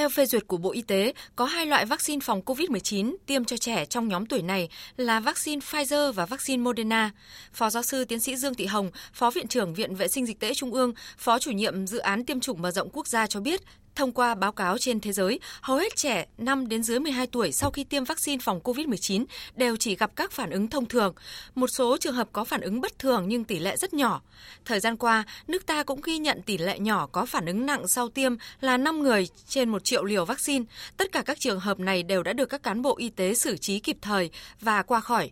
Theo 0.00 0.08
phê 0.08 0.26
duyệt 0.26 0.46
của 0.46 0.56
Bộ 0.56 0.72
Y 0.72 0.82
tế, 0.82 1.12
có 1.36 1.44
hai 1.44 1.66
loại 1.66 1.86
vaccine 1.86 2.20
phòng 2.20 2.40
COVID-19 2.46 3.16
tiêm 3.26 3.44
cho 3.44 3.56
trẻ 3.56 3.84
trong 3.84 4.08
nhóm 4.08 4.26
tuổi 4.26 4.42
này 4.42 4.68
là 4.96 5.20
vaccine 5.20 5.60
Pfizer 5.60 6.12
và 6.12 6.26
vaccine 6.26 6.62
Moderna. 6.62 7.10
Phó 7.52 7.70
giáo 7.70 7.82
sư 7.82 8.04
tiến 8.04 8.20
sĩ 8.20 8.36
Dương 8.36 8.54
Thị 8.54 8.66
Hồng, 8.66 8.90
Phó 9.12 9.30
Viện 9.30 9.48
trưởng 9.48 9.74
Viện 9.74 9.94
Vệ 9.94 10.08
sinh 10.08 10.26
Dịch 10.26 10.40
tễ 10.40 10.54
Trung 10.54 10.74
ương, 10.74 10.92
Phó 11.18 11.38
chủ 11.38 11.50
nhiệm 11.50 11.86
dự 11.86 11.98
án 11.98 12.24
tiêm 12.24 12.40
chủng 12.40 12.62
mở 12.62 12.70
rộng 12.70 12.88
quốc 12.92 13.06
gia 13.06 13.26
cho 13.26 13.40
biết, 13.40 13.60
Thông 14.00 14.12
qua 14.12 14.34
báo 14.34 14.52
cáo 14.52 14.78
trên 14.78 15.00
thế 15.00 15.12
giới, 15.12 15.40
hầu 15.60 15.76
hết 15.76 15.96
trẻ 15.96 16.26
5 16.38 16.68
đến 16.68 16.82
dưới 16.82 16.98
12 17.00 17.26
tuổi 17.26 17.52
sau 17.52 17.70
khi 17.70 17.84
tiêm 17.84 18.04
vaccine 18.04 18.38
phòng 18.42 18.60
COVID-19 18.64 19.24
đều 19.56 19.76
chỉ 19.76 19.96
gặp 19.96 20.10
các 20.16 20.32
phản 20.32 20.50
ứng 20.50 20.68
thông 20.68 20.86
thường. 20.86 21.14
Một 21.54 21.66
số 21.66 21.96
trường 21.96 22.14
hợp 22.14 22.28
có 22.32 22.44
phản 22.44 22.60
ứng 22.60 22.80
bất 22.80 22.98
thường 22.98 23.24
nhưng 23.28 23.44
tỷ 23.44 23.58
lệ 23.58 23.76
rất 23.76 23.94
nhỏ. 23.94 24.22
Thời 24.64 24.80
gian 24.80 24.96
qua, 24.96 25.24
nước 25.48 25.66
ta 25.66 25.82
cũng 25.82 26.00
ghi 26.04 26.18
nhận 26.18 26.42
tỷ 26.42 26.58
lệ 26.58 26.78
nhỏ 26.78 27.06
có 27.12 27.26
phản 27.26 27.46
ứng 27.46 27.66
nặng 27.66 27.88
sau 27.88 28.08
tiêm 28.08 28.34
là 28.60 28.76
5 28.76 29.02
người 29.02 29.28
trên 29.48 29.68
1 29.68 29.84
triệu 29.84 30.04
liều 30.04 30.24
vaccine. 30.24 30.64
Tất 30.96 31.12
cả 31.12 31.22
các 31.22 31.40
trường 31.40 31.60
hợp 31.60 31.80
này 31.80 32.02
đều 32.02 32.22
đã 32.22 32.32
được 32.32 32.46
các 32.46 32.62
cán 32.62 32.82
bộ 32.82 32.96
y 32.98 33.08
tế 33.08 33.34
xử 33.34 33.56
trí 33.56 33.78
kịp 33.78 33.96
thời 34.02 34.30
và 34.60 34.82
qua 34.82 35.00
khỏi. 35.00 35.30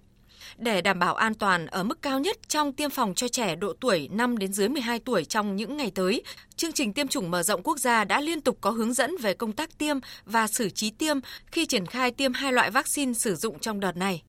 Để 0.56 0.80
đảm 0.80 0.98
bảo 0.98 1.14
an 1.14 1.34
toàn 1.34 1.66
ở 1.66 1.82
mức 1.82 2.02
cao 2.02 2.20
nhất 2.20 2.48
trong 2.48 2.72
tiêm 2.72 2.90
phòng 2.90 3.14
cho 3.14 3.28
trẻ 3.28 3.56
độ 3.56 3.72
tuổi 3.80 4.08
5 4.12 4.38
đến 4.38 4.52
dưới 4.52 4.68
12 4.68 4.98
tuổi 4.98 5.24
trong 5.24 5.56
những 5.56 5.76
ngày 5.76 5.92
tới, 5.94 6.22
chương 6.56 6.72
trình 6.72 6.92
tiêm 6.92 7.08
chủng 7.08 7.30
mở 7.30 7.42
rộng 7.42 7.62
quốc 7.62 7.78
gia 7.78 8.04
đã 8.04 8.20
liên 8.20 8.40
tục 8.40 8.58
có 8.60 8.70
hướng 8.70 8.92
dẫn 8.92 9.16
về 9.20 9.34
công 9.34 9.52
tác 9.52 9.78
tiêm 9.78 9.96
và 10.24 10.46
xử 10.46 10.70
trí 10.70 10.90
tiêm 10.90 11.16
khi 11.46 11.66
triển 11.66 11.86
khai 11.86 12.10
tiêm 12.10 12.32
hai 12.32 12.52
loại 12.52 12.70
vaccine 12.70 13.12
sử 13.12 13.34
dụng 13.34 13.58
trong 13.58 13.80
đợt 13.80 13.96
này. 13.96 14.22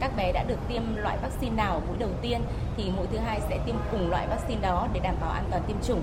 Các 0.00 0.16
bé 0.16 0.32
đã 0.32 0.44
được 0.44 0.58
tiêm 0.68 0.82
loại 0.96 1.18
vaccine 1.22 1.56
nào 1.56 1.82
mũi 1.88 1.96
đầu 1.98 2.10
tiên 2.22 2.40
thì 2.76 2.84
mũi 2.96 3.06
thứ 3.12 3.18
hai 3.18 3.40
sẽ 3.48 3.58
tiêm 3.66 3.76
cùng 3.90 4.10
loại 4.10 4.26
vaccine 4.26 4.60
đó 4.60 4.88
để 4.94 5.00
đảm 5.00 5.14
bảo 5.20 5.30
an 5.30 5.44
toàn 5.50 5.62
tiêm 5.68 5.76
chủng. 5.86 6.02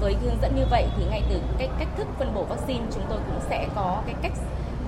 Với 0.00 0.14
hướng 0.22 0.36
dẫn 0.42 0.56
như 0.56 0.62
vậy 0.70 0.86
thì 0.96 1.04
ngay 1.10 1.22
từ 1.30 1.40
cách 1.58 1.70
cách 1.78 1.88
thức 1.96 2.06
phân 2.18 2.34
bổ 2.34 2.44
vaccine 2.44 2.86
chúng 2.94 3.04
tôi 3.08 3.18
cũng 3.26 3.40
sẽ 3.48 3.68
có 3.74 4.02
cái 4.06 4.14
cách 4.22 4.32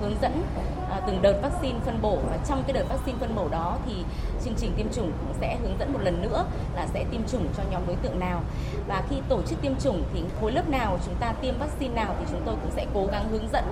hướng 0.01 0.15
dẫn 0.21 0.43
à, 0.89 1.01
từng 1.07 1.21
đợt 1.21 1.39
vaccine 1.41 1.79
phân 1.85 2.01
bổ 2.01 2.17
và 2.29 2.37
trong 2.47 2.63
cái 2.63 2.73
đợt 2.73 2.85
vaccine 2.89 3.17
phân 3.19 3.35
bổ 3.35 3.47
đó 3.49 3.77
thì 3.85 3.93
chương 4.45 4.53
trình 4.57 4.73
tiêm 4.77 4.87
chủng 4.93 5.11
cũng 5.11 5.33
sẽ 5.39 5.57
hướng 5.61 5.77
dẫn 5.79 5.93
một 5.93 5.99
lần 6.03 6.21
nữa 6.21 6.45
là 6.75 6.87
sẽ 6.93 7.05
tiêm 7.11 7.21
chủng 7.27 7.47
cho 7.57 7.63
nhóm 7.71 7.81
đối 7.87 7.95
tượng 7.95 8.19
nào. 8.19 8.41
Và 8.87 9.03
khi 9.09 9.15
tổ 9.29 9.41
chức 9.41 9.61
tiêm 9.61 9.75
chủng 9.79 10.03
thì 10.13 10.23
khối 10.41 10.51
lớp 10.51 10.69
nào 10.69 10.99
chúng 11.05 11.15
ta 11.15 11.33
tiêm 11.41 11.57
vaccine 11.59 11.95
nào 11.95 12.15
thì 12.19 12.25
chúng 12.31 12.41
tôi 12.45 12.55
cũng 12.61 12.71
sẽ 12.75 12.85
cố 12.93 13.07
gắng 13.11 13.29
hướng 13.29 13.47
dẫn 13.53 13.65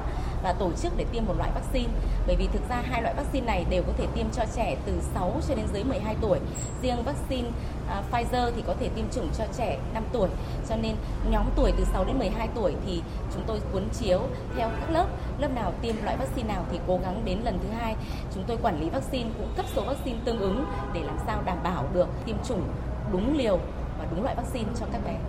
và 0.43 0.53
tổ 0.53 0.71
chức 0.81 0.93
để 0.97 1.05
tiêm 1.11 1.25
một 1.25 1.33
loại 1.37 1.49
vaccine. 1.55 1.89
Bởi 2.27 2.35
vì 2.35 2.47
thực 2.47 2.69
ra 2.69 2.81
hai 2.83 3.01
loại 3.01 3.13
vaccine 3.15 3.45
này 3.45 3.65
đều 3.69 3.83
có 3.83 3.93
thể 3.97 4.07
tiêm 4.15 4.25
cho 4.33 4.43
trẻ 4.55 4.75
từ 4.85 4.93
6 5.13 5.33
cho 5.47 5.55
đến 5.55 5.65
dưới 5.73 5.83
12 5.83 6.15
tuổi. 6.21 6.39
Riêng 6.81 7.03
vaccine 7.03 7.47
uh, 7.47 8.11
Pfizer 8.11 8.51
thì 8.55 8.63
có 8.67 8.73
thể 8.79 8.89
tiêm 8.95 9.05
chủng 9.11 9.29
cho 9.37 9.43
trẻ 9.57 9.77
5 9.93 10.03
tuổi. 10.11 10.29
Cho 10.69 10.75
nên 10.75 10.95
nhóm 11.29 11.45
tuổi 11.55 11.71
từ 11.77 11.85
6 11.93 12.05
đến 12.05 12.19
12 12.19 12.47
tuổi 12.55 12.73
thì 12.85 13.01
chúng 13.33 13.43
tôi 13.47 13.59
cuốn 13.73 13.83
chiếu 13.99 14.19
theo 14.57 14.69
các 14.79 14.89
lớp. 14.89 15.05
Lớp 15.39 15.49
nào 15.55 15.73
tiêm 15.81 15.95
loại 16.03 16.12
vaccine 16.17 16.47
nào 16.47 16.65
thì 16.71 16.79
cố 16.87 16.99
gắng 17.03 17.25
đến 17.25 17.39
lần 17.43 17.59
thứ 17.63 17.69
hai 17.69 17.95
chúng 18.33 18.43
tôi 18.47 18.57
quản 18.61 18.79
lý 18.79 18.89
vaccine 18.89 19.29
cũng 19.37 19.53
cấp 19.57 19.65
số 19.75 19.83
vaccine 19.85 20.19
tương 20.25 20.39
ứng 20.39 20.65
để 20.93 21.01
làm 21.03 21.17
sao 21.25 21.43
đảm 21.45 21.57
bảo 21.63 21.89
được 21.93 22.07
tiêm 22.25 22.35
chủng 22.47 22.63
đúng 23.11 23.37
liều 23.37 23.57
và 23.99 24.07
đúng 24.11 24.23
loại 24.23 24.35
vaccine 24.35 24.69
cho 24.79 24.85
các 24.91 25.01
bé. 25.05 25.19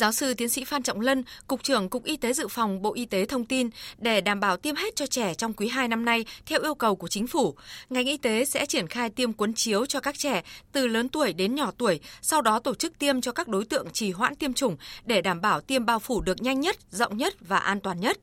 Giáo 0.00 0.12
sư 0.12 0.34
tiến 0.34 0.48
sĩ 0.48 0.64
Phan 0.64 0.82
Trọng 0.82 1.00
Lân, 1.00 1.24
Cục 1.46 1.62
trưởng 1.62 1.88
Cục 1.88 2.04
Y 2.04 2.16
tế 2.16 2.32
Dự 2.32 2.48
phòng 2.48 2.82
Bộ 2.82 2.94
Y 2.94 3.04
tế 3.04 3.24
thông 3.24 3.44
tin, 3.44 3.70
để 3.98 4.20
đảm 4.20 4.40
bảo 4.40 4.56
tiêm 4.56 4.76
hết 4.76 4.96
cho 4.96 5.06
trẻ 5.06 5.34
trong 5.34 5.52
quý 5.52 5.68
2 5.68 5.88
năm 5.88 6.04
nay 6.04 6.24
theo 6.46 6.60
yêu 6.62 6.74
cầu 6.74 6.96
của 6.96 7.08
chính 7.08 7.26
phủ, 7.26 7.54
ngành 7.90 8.06
y 8.06 8.16
tế 8.16 8.44
sẽ 8.44 8.66
triển 8.66 8.86
khai 8.86 9.10
tiêm 9.10 9.32
cuốn 9.32 9.54
chiếu 9.54 9.86
cho 9.86 10.00
các 10.00 10.18
trẻ 10.18 10.42
từ 10.72 10.86
lớn 10.86 11.08
tuổi 11.08 11.32
đến 11.32 11.54
nhỏ 11.54 11.70
tuổi, 11.78 12.00
sau 12.22 12.42
đó 12.42 12.58
tổ 12.58 12.74
chức 12.74 12.98
tiêm 12.98 13.20
cho 13.20 13.32
các 13.32 13.48
đối 13.48 13.64
tượng 13.64 13.90
trì 13.92 14.10
hoãn 14.10 14.34
tiêm 14.34 14.52
chủng 14.52 14.76
để 15.04 15.20
đảm 15.20 15.40
bảo 15.40 15.60
tiêm 15.60 15.86
bao 15.86 15.98
phủ 15.98 16.20
được 16.20 16.42
nhanh 16.42 16.60
nhất, 16.60 16.76
rộng 16.90 17.16
nhất 17.16 17.34
và 17.40 17.58
an 17.58 17.80
toàn 17.80 18.00
nhất. 18.00 18.18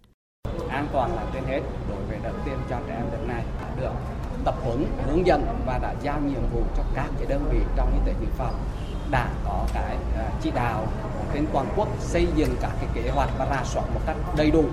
An 0.70 0.88
toàn 0.94 1.16
là 1.16 1.24
trên 1.34 1.44
hết 1.44 1.62
đối 1.90 2.04
với 2.10 2.18
đợt 2.24 2.34
tiêm 2.46 2.58
cho 2.70 2.78
trẻ 2.88 2.96
em 2.96 3.06
đợt 3.12 3.28
này 3.28 3.44
được 3.80 3.92
tập 4.46 4.56
huấn, 4.64 4.86
hướng 5.06 5.28
dẫn 5.28 5.46
và 5.66 5.78
đã 5.78 5.94
giao 6.02 6.20
nhiệm 6.20 6.42
vụ 6.54 6.62
cho 6.78 6.84
các 6.96 7.10
cái 7.18 7.26
đơn 7.30 7.50
vị 7.52 7.60
trong 7.76 7.92
y 7.94 8.00
tế 8.06 8.14
dự 8.22 8.28
phòng. 8.38 8.56
Đã 9.12 9.28
có 9.46 9.66
cái 9.74 9.98
à, 10.18 10.26
chỉ 10.42 10.52
đạo 10.52 10.88
trên 11.34 11.46
toàn 11.54 11.66
quốc 11.76 11.88
xây 12.00 12.28
dựng 12.36 12.56
các 12.62 12.72
cái 12.82 12.90
kế 12.94 13.10
hoạch 13.10 13.30
và 13.38 13.46
ra 13.46 13.64
soát 13.64 13.84
một 13.94 14.00
cách 14.06 14.16
đầy 14.38 14.52
đủ 14.52 14.64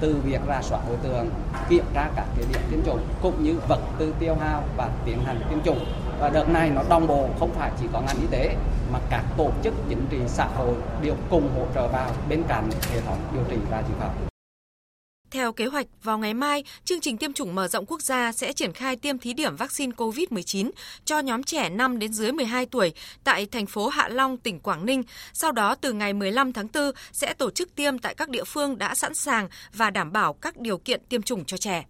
từ 0.00 0.20
việc 0.24 0.40
ra 0.46 0.62
soát 0.62 0.80
đối 0.88 0.96
tượng 0.96 1.30
kiểm 1.68 1.84
tra 1.94 2.08
các 2.16 2.26
cái 2.36 2.44
điểm 2.52 2.62
tiêm 2.70 2.82
chủng 2.86 3.06
cũng 3.22 3.42
như 3.42 3.60
vật 3.68 3.80
tư 3.98 4.14
tiêu 4.18 4.34
hao 4.40 4.62
và 4.76 4.88
tiến 5.04 5.24
hành 5.24 5.40
tiêm 5.50 5.62
chủng. 5.62 5.84
Và 6.18 6.28
đợt 6.28 6.48
này 6.48 6.70
nó 6.70 6.82
đồng 6.88 7.06
bộ 7.06 7.28
không 7.38 7.50
phải 7.54 7.70
chỉ 7.80 7.86
có 7.92 8.00
ngành 8.00 8.16
y 8.20 8.26
tế 8.26 8.56
mà 8.92 8.98
các 9.10 9.24
tổ 9.36 9.50
chức 9.62 9.74
chính 9.88 10.06
trị 10.10 10.18
xã 10.26 10.44
hội 10.44 10.74
đều 11.02 11.14
cùng 11.30 11.48
hỗ 11.56 11.66
trợ 11.74 11.88
vào 11.88 12.10
bên 12.28 12.42
cạnh 12.48 12.70
hệ 12.92 13.00
thống 13.00 13.18
điều 13.32 13.42
trị 13.48 13.56
và 13.70 13.78
dự 13.78 13.94
phòng 14.00 14.31
theo 15.32 15.52
kế 15.52 15.66
hoạch, 15.66 15.86
vào 16.02 16.18
ngày 16.18 16.34
mai, 16.34 16.64
chương 16.84 17.00
trình 17.00 17.16
tiêm 17.16 17.32
chủng 17.32 17.54
mở 17.54 17.68
rộng 17.68 17.86
quốc 17.86 18.02
gia 18.02 18.32
sẽ 18.32 18.52
triển 18.52 18.72
khai 18.72 18.96
tiêm 18.96 19.18
thí 19.18 19.32
điểm 19.32 19.56
vaccine 19.56 19.92
COVID-19 19.96 20.70
cho 21.04 21.18
nhóm 21.18 21.42
trẻ 21.42 21.68
5 21.68 21.98
đến 21.98 22.12
dưới 22.12 22.32
12 22.32 22.66
tuổi 22.66 22.92
tại 23.24 23.46
thành 23.46 23.66
phố 23.66 23.88
Hạ 23.88 24.08
Long, 24.08 24.36
tỉnh 24.36 24.60
Quảng 24.60 24.86
Ninh. 24.86 25.02
Sau 25.32 25.52
đó, 25.52 25.74
từ 25.74 25.92
ngày 25.92 26.12
15 26.12 26.52
tháng 26.52 26.68
4 26.74 26.92
sẽ 27.12 27.34
tổ 27.34 27.50
chức 27.50 27.74
tiêm 27.74 27.98
tại 27.98 28.14
các 28.14 28.28
địa 28.28 28.44
phương 28.44 28.78
đã 28.78 28.94
sẵn 28.94 29.14
sàng 29.14 29.48
và 29.74 29.90
đảm 29.90 30.12
bảo 30.12 30.32
các 30.32 30.56
điều 30.56 30.78
kiện 30.78 31.00
tiêm 31.08 31.22
chủng 31.22 31.44
cho 31.44 31.56
trẻ. 31.56 31.84